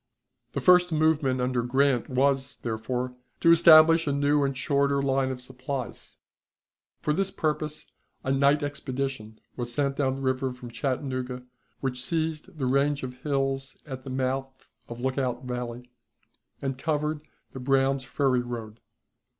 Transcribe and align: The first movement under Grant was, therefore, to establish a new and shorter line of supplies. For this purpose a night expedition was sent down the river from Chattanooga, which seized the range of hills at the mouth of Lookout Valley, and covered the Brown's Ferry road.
The 0.53 0.61
first 0.61 0.91
movement 0.91 1.39
under 1.39 1.61
Grant 1.61 2.09
was, 2.09 2.55
therefore, 2.63 3.13
to 3.39 3.51
establish 3.51 4.07
a 4.07 4.11
new 4.11 4.43
and 4.43 4.57
shorter 4.57 4.99
line 4.99 5.29
of 5.29 5.39
supplies. 5.43 6.15
For 7.01 7.13
this 7.13 7.29
purpose 7.29 7.85
a 8.23 8.31
night 8.31 8.63
expedition 8.63 9.39
was 9.55 9.71
sent 9.71 9.97
down 9.97 10.15
the 10.15 10.21
river 10.21 10.53
from 10.53 10.71
Chattanooga, 10.71 11.43
which 11.81 12.01
seized 12.03 12.57
the 12.57 12.65
range 12.65 13.03
of 13.03 13.17
hills 13.21 13.77
at 13.85 14.03
the 14.03 14.09
mouth 14.09 14.65
of 14.89 14.99
Lookout 14.99 15.43
Valley, 15.43 15.91
and 16.63 16.79
covered 16.79 17.21
the 17.51 17.59
Brown's 17.59 18.03
Ferry 18.03 18.41
road. 18.41 18.79